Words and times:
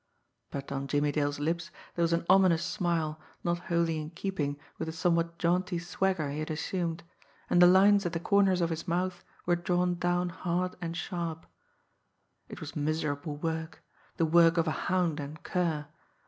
But 0.49 0.71
on 0.71 0.87
Jimmie 0.87 1.11
Dale's 1.11 1.39
lips 1.39 1.69
there 1.93 2.01
was 2.01 2.11
an 2.11 2.25
ominous 2.27 2.63
smile 2.63 3.19
not 3.43 3.59
wholly 3.69 3.99
in 4.01 4.09
keeping 4.09 4.57
with 4.79 4.87
the 4.87 4.91
somewhat 4.91 5.37
jaunty 5.37 5.77
swagger 5.77 6.31
he 6.31 6.39
had 6.39 6.49
assumed, 6.49 7.03
and 7.51 7.61
the 7.61 7.67
lines 7.67 8.03
at 8.07 8.13
the 8.13 8.19
corners 8.19 8.61
of 8.61 8.71
his 8.71 8.87
mouth 8.87 9.23
were 9.45 9.55
drawn 9.55 9.93
down 9.99 10.29
hard 10.29 10.75
and 10.81 10.97
sharp. 10.97 11.45
It 12.49 12.59
was 12.61 12.75
miserable 12.75 13.35
work, 13.37 13.83
the 14.17 14.25
work 14.25 14.57
of 14.57 14.67
a 14.67 14.71
hound 14.89 15.19
and 15.19 15.43
cur! 15.43 15.85